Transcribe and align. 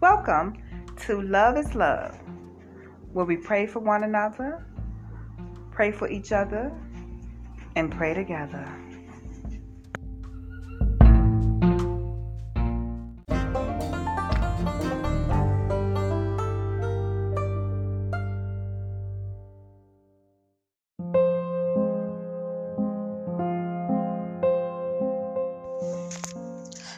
Welcome 0.00 0.54
to 1.02 1.22
Love 1.22 1.56
is 1.56 1.72
Love, 1.76 2.18
where 3.12 3.24
we 3.24 3.36
pray 3.36 3.68
for 3.68 3.78
one 3.78 4.02
another, 4.02 4.66
pray 5.70 5.92
for 5.92 6.10
each 6.10 6.32
other, 6.32 6.72
and 7.76 7.92
pray 7.92 8.12
together. 8.12 8.66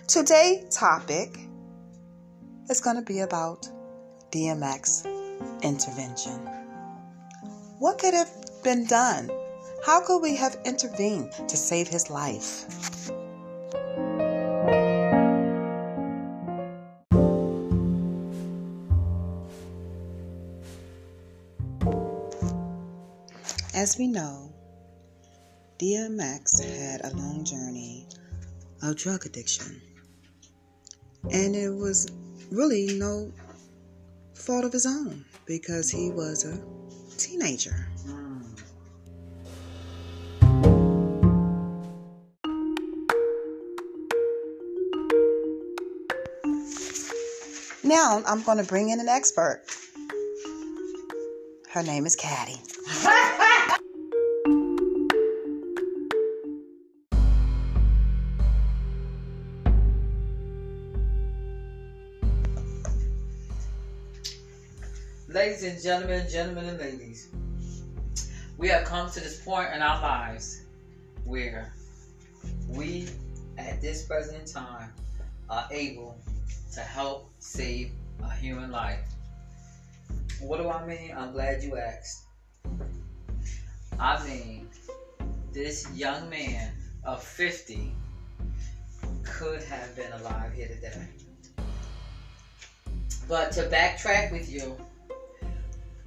Today's 0.09 0.75
topic 0.75 1.39
is 2.71 2.81
going 2.81 2.97
to 2.97 3.03
be 3.03 3.21
about 3.21 3.69
DMX 4.33 5.05
intervention. 5.63 6.41
What 7.79 7.99
could 7.99 8.15
have 8.15 8.31
been 8.65 8.87
done? 8.87 9.31
How 9.85 10.01
could 10.01 10.21
we 10.21 10.35
have 10.37 10.57
intervened 10.65 11.33
to 11.47 11.57
save 11.59 11.89
his 11.89 12.09
life? 12.09 12.65
As 23.75 23.99
we 23.99 24.07
know, 24.07 24.55
DMX 25.79 26.65
had 26.65 27.05
a 27.05 27.15
long 27.15 27.45
journey 27.45 28.07
of 28.83 28.97
drug 28.97 29.27
addiction. 29.27 29.83
And 31.31 31.55
it 31.55 31.71
was 31.71 32.09
really 32.51 32.99
no 32.99 33.31
fault 34.35 34.65
of 34.65 34.73
his 34.73 34.87
own 34.87 35.25
because 35.47 35.91
he 35.91 36.11
was 36.11 36.45
a 36.45 36.59
teenager. 37.19 37.89
Now 47.85 48.23
I'm 48.27 48.43
going 48.43 48.59
to 48.59 48.65
bring 48.65 48.91
in 48.91 49.01
an 49.01 49.09
expert. 49.09 49.63
Her 51.71 51.83
name 51.83 52.07
is 52.07 52.17
Caddy. 52.17 52.57
Ladies 65.39 65.63
and 65.63 65.81
gentlemen, 65.81 66.29
gentlemen 66.29 66.65
and 66.65 66.81
ladies, 66.81 67.29
we 68.57 68.67
have 68.71 68.83
come 68.83 69.09
to 69.09 69.21
this 69.21 69.41
point 69.41 69.73
in 69.73 69.81
our 69.83 70.03
lives 70.03 70.63
where 71.25 71.73
we, 72.67 73.07
at 73.57 73.81
this 73.81 74.05
present 74.05 74.49
time, 74.49 74.93
are 75.49 75.69
able 75.71 76.21
to 76.73 76.81
help 76.81 77.31
save 77.39 77.93
a 78.21 78.35
human 78.35 78.73
life. 78.73 78.99
What 80.41 80.57
do 80.57 80.71
I 80.71 80.85
mean? 80.85 81.15
I'm 81.17 81.31
glad 81.31 81.63
you 81.63 81.77
asked. 81.77 82.25
I 84.01 84.27
mean, 84.27 84.69
this 85.53 85.89
young 85.95 86.29
man 86.29 86.73
of 87.05 87.23
50 87.23 87.93
could 89.23 89.63
have 89.63 89.95
been 89.95 90.11
alive 90.15 90.53
here 90.53 90.67
today. 90.67 91.07
But 93.29 93.53
to 93.53 93.69
backtrack 93.69 94.33
with 94.33 94.51
you, 94.51 94.77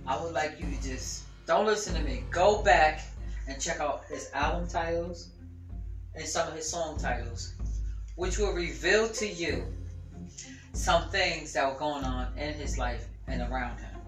I 0.08 0.22
would 0.22 0.34
like 0.34 0.60
you 0.60 0.66
to 0.66 0.82
just 0.84 1.24
don't 1.46 1.66
listen 1.66 1.94
to 1.96 2.02
me. 2.02 2.24
Go 2.32 2.62
back 2.64 3.02
and 3.48 3.62
check 3.62 3.80
out 3.80 4.04
his 4.10 4.30
album 4.34 4.68
titles 4.68 5.30
and 6.16 6.26
some 6.26 6.48
of 6.48 6.56
his 6.56 6.70
song 6.70 6.98
titles, 6.98 7.54
which 8.16 8.38
will 8.38 8.54
reveal 8.54 9.08
to 9.10 9.28
you 9.28 9.64
some 10.74 11.10
things 11.10 11.54
that 11.54 11.68
were 11.68 11.78
going 11.78 12.04
on 12.04 12.38
in 12.38 12.54
his 12.54 12.78
life 12.78 13.08
and 13.28 13.42
around 13.42 13.80
him. 13.80 14.00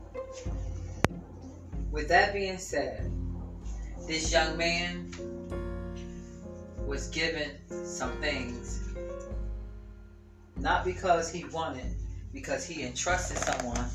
With 1.92 2.08
that 2.10 2.34
being 2.34 2.58
said, 2.58 3.12
this 4.08 4.32
young 4.32 4.58
man 4.58 5.12
was 6.86 7.08
given 7.08 7.52
some 7.86 8.12
things 8.20 8.84
not 10.58 10.86
because 10.86 11.32
he 11.32 11.44
wanted, 11.46 11.94
because 12.34 12.66
he 12.66 12.84
entrusted 12.84 13.38
someone 13.38 13.86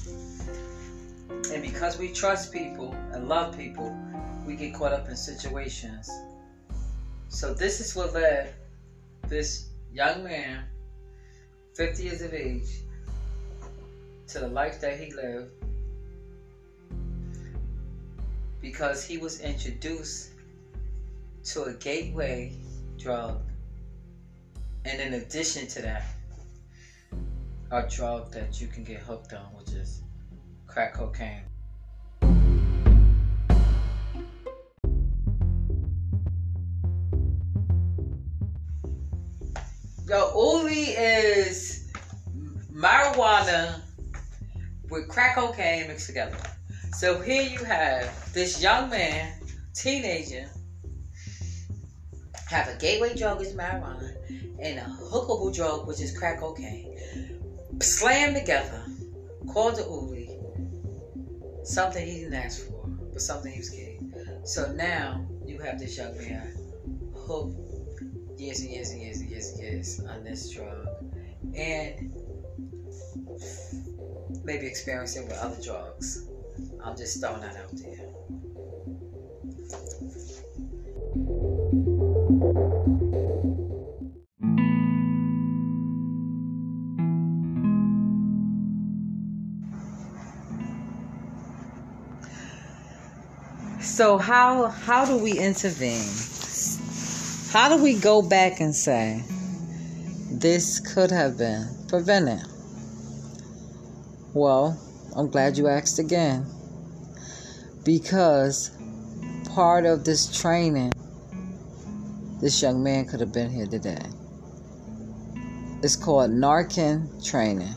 and 1.31 1.63
because 1.63 1.99
we 1.99 2.13
trust 2.13 2.53
people 2.53 2.95
and 3.13 3.29
love 3.29 3.57
people, 3.57 3.97
we 4.47 4.55
get 4.55 4.75
caught 4.75 4.93
up 4.93 5.09
in 5.09 5.17
situations. 5.17 6.11
So 7.29 7.55
this 7.55 7.81
is 7.81 7.95
what 7.95 8.15
led 8.15 8.55
this 9.29 9.67
young 9.93 10.25
man, 10.25 10.65
50 11.75 12.03
years 12.03 12.23
of 12.23 12.33
age, 12.33 12.83
to 14.29 14.41
the 14.41 14.49
life 14.49 14.81
that 14.81 14.99
he 14.99 15.13
lived 15.13 15.53
because 18.61 19.05
he 19.05 19.19
was 19.19 19.41
introduced 19.41 20.31
to 21.45 21.65
a 21.65 21.73
gateway 21.75 22.53
drug. 22.99 23.41
And 24.85 25.01
in 25.01 25.15
addition 25.15 25.67
to 25.69 25.83
that, 25.83 26.05
a 27.71 27.87
drug 27.87 28.33
that 28.33 28.61
you 28.61 28.67
can 28.67 28.85
get 28.85 29.01
hooked 29.01 29.33
on, 29.33 29.45
which 29.55 29.73
is 29.73 30.03
crack 30.69 30.95
cocaine. 30.95 31.43
Yo, 40.07 40.33
Uli 40.35 40.93
is 40.93 41.91
marijuana 42.73 43.83
with 44.89 45.09
crack 45.09 45.35
cocaine 45.35 45.89
mixed 45.89 46.07
together. 46.07 46.39
So 46.93 47.21
here 47.21 47.43
you 47.43 47.59
have 47.65 48.33
this 48.33 48.63
young 48.63 48.89
man, 48.91 49.33
teenager, 49.75 50.49
have 52.49 52.69
a 52.69 52.77
gateway 52.79 53.15
drug 53.15 53.43
is 53.43 53.53
marijuana 53.55 54.15
and 54.61 54.79
a 54.79 54.83
hookable 54.83 55.55
drug 55.55 55.87
which 55.87 56.01
is 56.01 56.17
crack 56.17 56.41
cocaine. 56.41 56.99
Slammed 57.81 58.37
together, 58.37 58.83
called 59.53 59.77
the 59.77 59.83
Uli, 59.83 60.18
something 61.69 62.07
he 62.07 62.21
didn't 62.21 62.35
ask 62.35 62.67
for, 62.67 62.89
but 63.13 63.21
something 63.21 63.53
he 63.53 63.59
was 63.59 63.71
getting. 63.71 64.13
So 64.45 64.73
now 64.73 65.27
you 65.45 65.59
have 65.59 65.79
this 65.79 65.99
young 65.99 66.17
man 66.17 66.55
hooked 67.15 67.57
yes 68.39 68.61
and 68.61 68.71
yes 68.71 68.91
and 68.93 69.03
yes 69.03 69.21
and 69.21 69.31
years 69.31 69.51
and 69.53 69.63
years 69.63 70.01
on 70.09 70.25
this 70.25 70.51
drug, 70.51 70.87
and 71.55 72.13
maybe 74.45 74.67
experiencing 74.67 75.29
with 75.29 75.39
other 75.39 75.61
drugs. 75.63 76.27
I'm 76.83 76.97
just 76.97 77.21
throwing 77.21 77.43
that 77.43 77.57
out 77.57 77.71
there. 77.77 78.09
So 93.99 94.17
how 94.17 94.69
how 94.69 95.05
do 95.05 95.19
we 95.19 95.37
intervene? 95.37 96.09
How 97.51 97.69
do 97.69 97.83
we 97.83 97.99
go 97.99 98.23
back 98.23 98.61
and 98.61 98.73
say 98.73 99.25
this 100.31 100.79
could 100.79 101.11
have 101.11 101.37
been 101.37 101.67
prevented? 101.89 102.47
Well, 104.35 104.81
I'm 105.17 105.29
glad 105.29 105.59
you 105.59 105.67
asked 105.67 105.99
again. 105.99 106.47
Because 107.85 108.71
part 109.53 109.85
of 109.85 110.05
this 110.05 110.31
training, 110.31 110.93
this 112.41 112.63
young 112.63 112.81
man 112.81 113.05
could 113.05 113.19
have 113.19 113.33
been 113.33 113.51
here 113.51 113.67
today. 113.67 114.07
It's 115.83 115.97
called 115.97 116.31
Narcan 116.31 117.29
training. 117.29 117.75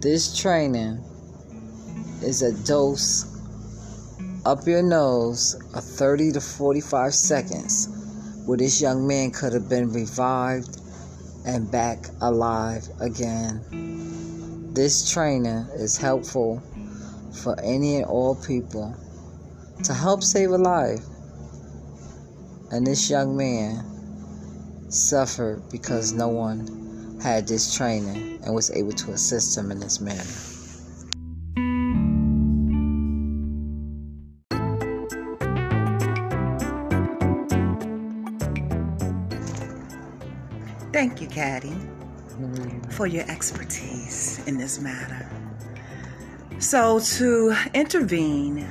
This 0.00 0.36
training 0.36 0.98
is 2.22 2.42
a 2.42 2.52
dose 2.66 3.37
up 4.48 4.66
your 4.66 4.82
nose 4.82 5.60
a 5.74 5.80
30 5.82 6.32
to 6.32 6.40
45 6.40 7.12
seconds 7.12 7.86
where 8.46 8.56
this 8.56 8.80
young 8.80 9.06
man 9.06 9.30
could 9.30 9.52
have 9.52 9.68
been 9.68 9.92
revived 9.92 10.80
and 11.44 11.70
back 11.70 12.06
alive 12.22 12.88
again. 12.98 14.72
This 14.72 15.12
training 15.12 15.66
is 15.74 15.98
helpful 15.98 16.62
for 17.30 17.60
any 17.60 17.96
and 17.96 18.06
all 18.06 18.36
people 18.36 18.96
to 19.84 19.92
help 19.92 20.22
save 20.22 20.48
a 20.48 20.56
life. 20.56 21.04
And 22.70 22.86
this 22.86 23.10
young 23.10 23.36
man 23.36 23.84
suffered 24.90 25.62
because 25.70 26.14
no 26.14 26.28
one 26.28 27.18
had 27.22 27.46
this 27.46 27.74
training 27.74 28.40
and 28.42 28.54
was 28.54 28.70
able 28.70 28.92
to 28.92 29.12
assist 29.12 29.58
him 29.58 29.70
in 29.70 29.78
this 29.78 30.00
manner. 30.00 30.57
Thank 40.92 41.20
you, 41.20 41.28
Caddy, 41.28 41.68
mm-hmm. 41.68 42.90
for 42.90 43.06
your 43.06 43.24
expertise 43.30 44.46
in 44.46 44.56
this 44.56 44.80
matter. 44.80 45.28
So, 46.58 46.98
to 46.98 47.54
intervene 47.74 48.66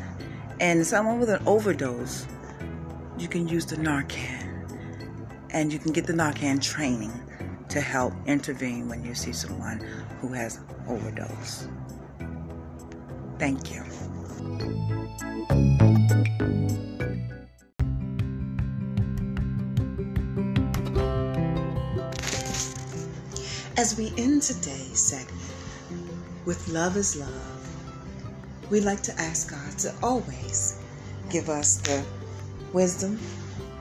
in 0.60 0.84
someone 0.84 1.19
with 1.19 1.30
an 1.30 1.42
overdose, 1.46 2.25
you 3.18 3.28
can 3.28 3.48
use 3.48 3.66
the 3.66 3.78
Narcan. 3.78 4.46
And 5.52 5.72
you 5.72 5.80
can 5.80 5.94
get 5.94 6.06
the 6.06 6.14
Narcan 6.14 6.62
training 6.62 7.14
to 7.69 7.81
help 7.81 8.14
intervene 8.25 8.90
when 8.90 9.04
you 9.04 9.16
see 9.16 9.31
someone 9.31 9.80
who 10.20 10.34
has 10.34 10.60
overdose. 10.88 11.68
Thank 13.40 13.74
you. 13.74 13.84
As 23.88 23.98
we 23.98 24.12
end 24.18 24.42
today's 24.42 25.00
segment 25.00 25.50
with 26.44 26.68
Love 26.68 26.98
is 26.98 27.16
Love, 27.16 28.69
we 28.69 28.81
like 28.81 29.01
to 29.04 29.18
ask 29.18 29.50
God 29.50 29.78
to 29.80 29.95
always 30.04 30.78
give 31.30 31.48
us 31.48 31.78
the 31.78 32.04
wisdom, 32.74 33.18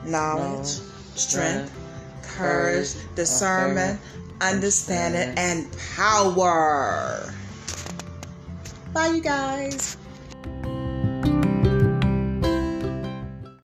knowledge, 0.05 0.79
strength, 1.15 1.77
courage, 2.23 2.95
discernment, 3.15 3.99
understanding, 4.39 5.37
and 5.37 5.67
power. 5.97 7.33
Bye, 8.93 9.07
you 9.07 9.21
guys. 9.21 9.97